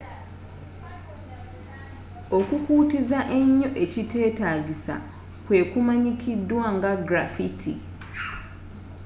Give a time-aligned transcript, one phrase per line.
[2.37, 4.95] okukuutiza ennyo ekitetaagisa
[5.45, 7.73] kwe kumanyikiddwa nga graffiti